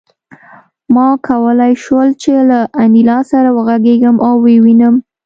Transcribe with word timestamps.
ما 0.93 1.07
کولای 1.27 1.73
شول 1.83 2.09
چې 2.21 2.31
له 2.49 2.59
انیلا 2.83 3.19
سره 3.31 3.49
وغږېږم 3.55 4.15
او 4.27 4.33
ویې 4.43 4.59
وینم 4.63 4.95